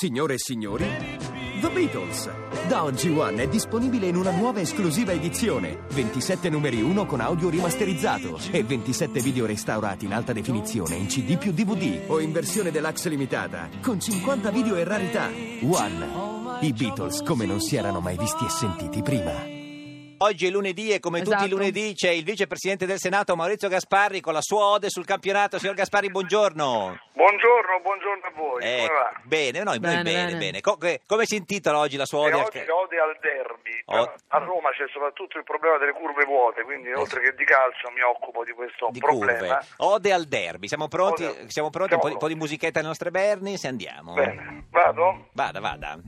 Signore 0.00 0.32
e 0.32 0.38
signori, 0.38 0.86
The 1.60 1.68
Beatles. 1.68 2.30
Da 2.68 2.84
oggi 2.84 3.10
One 3.10 3.42
è 3.42 3.48
disponibile 3.48 4.06
in 4.06 4.16
una 4.16 4.30
nuova 4.30 4.58
esclusiva 4.58 5.12
edizione. 5.12 5.80
27 5.92 6.48
numeri 6.48 6.80
1 6.80 7.04
con 7.04 7.20
audio 7.20 7.50
rimasterizzato 7.50 8.38
e 8.50 8.64
27 8.64 9.20
video 9.20 9.44
restaurati 9.44 10.06
in 10.06 10.14
alta 10.14 10.32
definizione 10.32 10.94
in 10.94 11.04
CD 11.04 11.36
più 11.36 11.52
DVD 11.52 12.04
o 12.06 12.18
in 12.18 12.32
versione 12.32 12.70
deluxe 12.70 13.10
limitata 13.10 13.68
con 13.82 14.00
50 14.00 14.50
video 14.50 14.76
e 14.76 14.84
rarità. 14.84 15.26
One. 15.26 16.62
I 16.62 16.72
Beatles 16.72 17.20
come 17.20 17.44
non 17.44 17.60
si 17.60 17.76
erano 17.76 18.00
mai 18.00 18.16
visti 18.16 18.46
e 18.46 18.48
sentiti 18.48 19.02
prima. 19.02 19.49
Oggi 20.22 20.46
è 20.46 20.50
lunedì 20.50 20.92
e 20.92 21.00
come 21.00 21.20
tutti 21.20 21.30
Esatto. 21.30 21.46
i 21.46 21.48
lunedì 21.48 21.94
c'è 21.94 22.10
il 22.10 22.24
vicepresidente 22.24 22.84
del 22.84 22.98
Senato 22.98 23.34
Maurizio 23.36 23.70
Gasparri 23.70 24.20
con 24.20 24.34
la 24.34 24.42
sua 24.42 24.66
ode 24.66 24.90
sul 24.90 25.06
campionato. 25.06 25.58
Signor 25.58 25.74
Gasparri, 25.74 26.10
buongiorno. 26.10 26.98
Buongiorno, 27.14 27.80
buongiorno 27.82 28.26
a 28.26 28.30
voi. 28.36 28.62
Eh, 28.62 28.84
Come 28.86 28.98
va? 28.98 29.12
bene, 29.24 29.62
noi, 29.62 29.64
noi 29.64 29.78
Bene, 29.78 30.02
bene, 30.02 30.24
bene. 30.26 30.38
bene. 30.38 30.60
Co- 30.60 30.76
che- 30.76 31.00
come 31.06 31.24
si 31.24 31.36
intitola 31.36 31.78
oggi 31.78 31.96
la 31.96 32.04
sua 32.04 32.18
E 32.28 32.34
ode? 32.34 32.36
al- 32.36 32.44
oggi 32.44 32.58
ode 32.68 32.98
al 33.00 33.16
derby. 33.18 33.82
Oh. 33.86 34.12
A 34.28 34.38
Roma 34.44 34.68
c'è 34.72 34.84
soprattutto 34.92 35.38
il 35.38 35.44
problema 35.44 35.78
delle 35.78 35.92
curve 35.92 36.24
vuote, 36.26 36.64
quindi 36.64 36.92
oltre 36.92 37.22
che 37.22 37.34
di 37.34 37.44
calcio 37.44 37.88
mi 37.94 38.02
occupo 38.02 38.44
di 38.44 38.52
questo 38.52 38.88
di 38.92 38.98
problema. 39.00 39.38
curve. 39.56 39.58
Ode 39.78 40.12
al 40.12 40.24
derby. 40.26 40.68
Siamo 40.68 40.88
pronti? 40.88 41.24
Ode- 41.24 41.48
Siamo 41.48 41.70
pronti? 41.70 41.94
Un 41.94 42.00
po', 42.00 42.06
di- 42.08 42.12
un 42.12 42.18
po' 42.18 42.28
di 42.28 42.34
musichetta 42.34 42.78
alle 42.80 42.88
nostre 42.88 43.10
Berni? 43.10 43.56
Se 43.56 43.68
andiamo. 43.68 44.12
Bene, 44.12 44.66
vado? 44.70 45.28
Vada, 45.32 45.60
vada. 45.60 45.98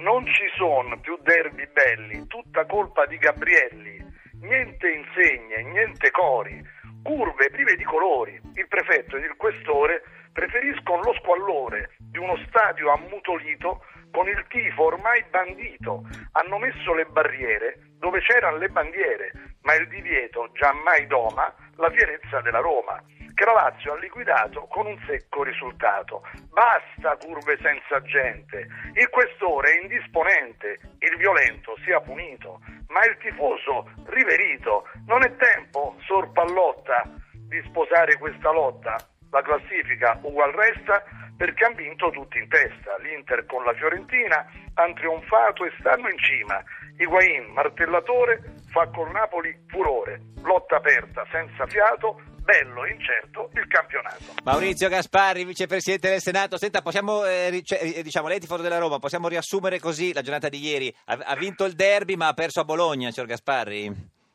Non 0.00 0.24
ci 0.24 0.48
sono 0.56 0.98
più 0.98 1.18
derby 1.20 1.68
belli, 1.72 2.26
tutta 2.26 2.64
colpa 2.64 3.04
di 3.04 3.18
Gabrielli. 3.18 4.02
Niente 4.40 4.90
insegne, 4.90 5.62
niente 5.62 6.10
cori, 6.10 6.58
curve 7.02 7.50
prive 7.50 7.76
di 7.76 7.84
colori. 7.84 8.40
Il 8.54 8.66
prefetto 8.66 9.18
ed 9.18 9.24
il 9.24 9.36
questore 9.36 10.02
preferiscono 10.32 11.02
lo 11.02 11.12
squallore 11.20 11.96
di 11.98 12.16
uno 12.16 12.38
stadio 12.48 12.90
ammutolito 12.90 13.84
con 14.10 14.26
il 14.26 14.42
tifo 14.48 14.84
ormai 14.84 15.22
bandito. 15.28 16.04
Hanno 16.32 16.56
messo 16.56 16.94
le 16.94 17.04
barriere 17.04 17.80
dove 17.98 18.20
c'erano 18.20 18.56
le 18.56 18.68
bandiere, 18.68 19.32
ma 19.64 19.74
il 19.74 19.86
divieto 19.88 20.50
giammai 20.54 21.06
doma 21.08 21.54
la 21.76 21.90
fierezza 21.90 22.40
della 22.40 22.60
Roma 22.60 23.02
che 23.40 23.46
la 23.46 23.52
Lazio 23.54 23.94
ha 23.94 23.98
liquidato 23.98 24.66
con 24.66 24.84
un 24.84 25.00
secco 25.06 25.42
risultato. 25.42 26.20
Basta 26.52 27.16
curve 27.16 27.56
senza 27.62 28.02
gente, 28.02 28.66
il 28.92 29.08
questore 29.08 29.72
è 29.72 29.80
indisponente, 29.80 30.78
il 30.98 31.16
violento 31.16 31.74
sia 31.82 32.00
punito, 32.00 32.60
ma 32.88 33.02
il 33.06 33.16
tifoso 33.16 33.88
riverito. 34.08 34.86
Non 35.06 35.22
è 35.24 35.34
tempo, 35.36 35.96
Sor 36.04 36.30
Pallotta, 36.32 37.02
di 37.32 37.62
sposare 37.64 38.18
questa 38.18 38.52
lotta. 38.52 38.96
La 39.30 39.40
classifica 39.40 40.18
ugual 40.20 40.52
resta 40.52 41.02
perché 41.34 41.64
hanno 41.64 41.76
vinto 41.76 42.10
tutti 42.10 42.36
in 42.36 42.46
testa. 42.46 42.98
L'Inter 42.98 43.46
con 43.46 43.64
la 43.64 43.72
Fiorentina 43.72 44.44
hanno 44.82 44.94
trionfato 44.94 45.64
e 45.64 45.72
stanno 45.78 46.08
in 46.08 46.18
cima. 46.18 46.62
Higuain, 46.96 47.52
martellatore, 47.52 48.40
fa 48.70 48.88
col 48.88 49.10
Napoli 49.10 49.56
furore. 49.68 50.20
Lotta 50.42 50.76
aperta, 50.76 51.24
senza 51.30 51.66
fiato, 51.66 52.20
bello 52.42 52.84
e 52.84 52.92
incerto 52.92 53.50
il 53.54 53.66
campionato. 53.68 54.24
Maurizio 54.44 54.88
Gasparri, 54.88 55.44
vicepresidente 55.44 56.08
del 56.08 56.20
Senato. 56.20 56.58
Senta, 56.58 56.82
possiamo, 56.82 57.24
eh, 57.24 57.60
cioè, 57.64 57.80
eh, 57.82 58.02
diciamo, 58.02 58.28
lei 58.28 58.38
è 58.38 58.40
tifoso 58.40 58.62
della 58.62 58.78
Roma, 58.78 58.98
possiamo 58.98 59.28
riassumere 59.28 59.78
così 59.78 60.12
la 60.12 60.22
giornata 60.22 60.48
di 60.48 60.58
ieri? 60.58 60.94
Ha, 61.06 61.18
ha 61.24 61.36
vinto 61.36 61.64
il 61.64 61.74
derby 61.74 62.16
ma 62.16 62.28
ha 62.28 62.34
perso 62.34 62.60
a 62.60 62.64
Bologna, 62.64 63.10
signor 63.10 63.28
Gasparri? 63.28 63.88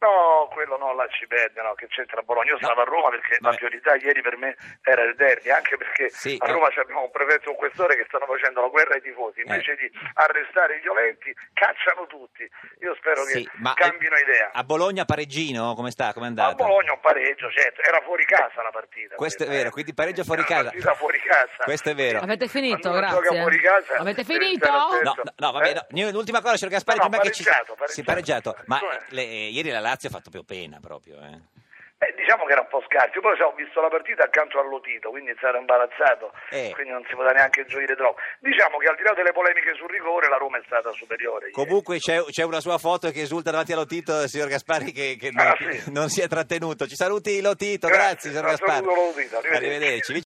No, 0.00 0.08
quello 0.50 0.76
no, 0.76 0.92
là 0.94 1.06
ci 1.08 1.26
perde, 1.26 1.62
no, 1.62 1.74
che 1.74 1.86
c'entra 1.88 2.20
Bologna. 2.22 2.50
Io 2.52 2.58
stavo 2.58 2.80
a 2.82 2.84
Roma 2.84 3.08
perché 3.10 3.38
la 3.40 3.48
Vabbè. 3.50 3.56
priorità 3.56 3.94
ieri 3.96 4.20
per 4.20 4.36
me 4.36 4.56
era 4.82 5.02
il 5.02 5.14
derby, 5.16 5.50
anche 5.50 5.76
perché 5.76 6.10
Sì, 6.10 6.36
a 6.38 6.46
no. 6.46 6.52
Roma 6.54 6.66
abbiamo 6.66 7.02
un 7.04 7.10
prefetto 7.10 7.48
e 7.48 7.50
un 7.50 7.56
questore 7.56 7.96
che 7.96 8.04
stanno 8.08 8.26
facendo 8.26 8.60
la 8.60 8.68
guerra 8.68 8.94
ai 8.94 9.02
tifosi. 9.02 9.40
Invece 9.40 9.76
di 9.76 9.90
arrestare 10.14 10.76
i 10.76 10.80
violenti, 10.80 11.32
cacciano 11.52 12.06
tutti. 12.06 12.48
Io 12.82 12.94
spero 12.96 13.22
Sì, 13.24 13.44
che 13.44 13.50
ma, 13.62 13.74
cambino 13.74 14.16
eh, 14.16 14.20
idea. 14.22 14.50
A 14.52 14.64
Bologna 14.64 15.04
pareggino, 15.04 15.74
come 15.74 15.90
sta? 15.90 16.12
Come 16.12 16.26
è 16.26 16.28
A 16.28 16.32
andata? 16.32 16.54
Bologna 16.64 16.92
un 16.92 17.00
pareggio, 17.00 17.50
certo, 17.50 17.80
era 17.82 18.00
fuori 18.02 18.24
casa 18.24 18.62
la 18.62 18.70
partita. 18.70 19.14
Questo 19.14 19.42
è 19.42 19.46
quella, 19.46 19.58
vero, 19.58 19.68
eh. 19.70 19.72
quindi 19.72 19.94
pareggio 19.94 20.24
fuori 20.24 20.40
Era 20.42 20.48
una 20.50 20.58
casa. 20.58 20.70
partita 20.70 20.94
fuori 20.94 21.18
casa. 21.20 21.64
Questo 21.64 21.88
è 21.90 21.94
vero. 21.94 22.18
Avete 22.20 22.48
finito, 22.48 22.90
grazie. 22.90 23.38
fuori 23.40 23.60
casa, 23.60 23.94
Avete 23.96 24.24
finito? 24.24 24.68
No, 24.70 24.88
no, 25.02 25.14
no, 25.36 25.50
vabbè, 25.52 25.68
Eh? 25.70 26.02
no. 26.02 26.10
L'ultima 26.10 26.40
cosa, 26.40 26.56
signor 26.56 26.72
Gasparri, 26.72 26.98
No, 26.98 27.04
no, 27.04 27.10
prima 27.10 27.22
che 27.24 27.30
ci... 27.32 27.42
pareggiato, 27.44 27.74
pareggiato. 27.74 27.92
Sì, 27.92 28.02
pareggiato. 28.02 28.56
Ma 28.66 28.80
eh, 28.80 29.00
le- 29.10 29.22
ieri 29.22 29.70
la 29.70 29.80
Lazio 29.80 30.08
ha 30.08 30.12
fatto 30.12 30.30
più 30.30 30.39
pena 30.44 30.78
proprio, 30.80 31.16
eh. 31.20 31.58
Eh, 32.02 32.14
diciamo 32.16 32.46
che 32.46 32.52
era 32.52 32.62
un 32.62 32.68
po' 32.72 32.80
scarso, 32.88 33.20
poi 33.20 33.38
ho 33.42 33.52
visto 33.52 33.78
la 33.82 33.88
partita 33.88 34.24
accanto 34.24 34.58
al 34.58 34.70
Lotito, 34.70 35.10
quindi 35.10 35.36
sarà 35.38 35.58
imbarazzato, 35.58 36.32
Eh. 36.48 36.70
quindi 36.72 36.92
non 36.92 37.04
si 37.06 37.12
poteva 37.14 37.32
neanche 37.32 37.66
gioire 37.66 37.94
troppo. 37.94 38.18
Diciamo 38.40 38.78
che 38.78 38.88
al 38.88 38.96
di 38.96 39.02
là 39.02 39.12
delle 39.12 39.32
polemiche 39.32 39.74
sul 39.76 39.90
rigore, 39.90 40.26
la 40.30 40.38
Roma 40.38 40.56
è 40.56 40.62
stata 40.64 40.90
superiore. 40.92 41.50
Comunque 41.50 41.98
c'è, 41.98 42.24
c'è 42.24 42.42
una 42.42 42.60
sua 42.60 42.78
foto 42.78 43.10
che 43.10 43.20
esulta 43.20 43.50
davanti 43.50 43.72
a 43.72 43.76
Lotito, 43.76 44.26
signor 44.28 44.48
Gasparri, 44.48 44.92
che, 44.92 45.16
che 45.20 45.30
Ah, 45.34 45.54
non, 45.60 45.72
sì. 45.72 45.92
non 45.92 46.08
si 46.08 46.22
è 46.22 46.26
trattenuto. 46.26 46.86
Ci 46.86 46.94
saluti 46.96 47.38
Lotito, 47.42 47.86
grazie, 47.88 48.30
Grazie, 48.32 48.56
signor 48.56 48.56
saluto, 48.80 48.94
Lotito, 48.94 49.36
arrivederci. 49.36 49.56
Arrivederci. 49.56 50.12